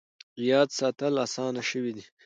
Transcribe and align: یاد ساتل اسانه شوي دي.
یاد 0.49 0.69
ساتل 0.77 1.13
اسانه 1.25 1.63
شوي 1.69 1.91
دي. 1.97 2.03